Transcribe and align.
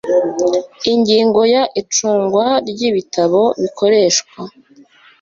Ingingo 0.91 1.41
ya 1.53 1.63
Icungwa 1.81 2.45
ry 2.71 2.81
ibitabo 2.89 3.41
bikoreshwa 3.61 4.39